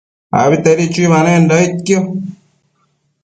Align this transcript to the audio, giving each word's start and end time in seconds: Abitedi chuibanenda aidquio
Abitedi 0.41 0.83
chuibanenda 0.93 1.53
aidquio 1.59 1.99